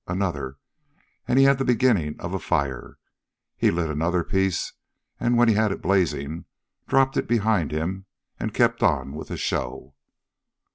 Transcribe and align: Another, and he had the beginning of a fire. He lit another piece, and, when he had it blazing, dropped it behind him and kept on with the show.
Another, 0.07 0.57
and 1.27 1.37
he 1.37 1.45
had 1.45 1.59
the 1.59 1.63
beginning 1.63 2.19
of 2.19 2.33
a 2.33 2.39
fire. 2.39 2.97
He 3.55 3.69
lit 3.69 3.87
another 3.91 4.23
piece, 4.23 4.73
and, 5.19 5.37
when 5.37 5.47
he 5.47 5.53
had 5.53 5.71
it 5.71 5.79
blazing, 5.79 6.45
dropped 6.87 7.17
it 7.17 7.27
behind 7.27 7.71
him 7.71 8.07
and 8.39 8.51
kept 8.51 8.81
on 8.81 9.11
with 9.13 9.27
the 9.27 9.37
show. 9.37 9.93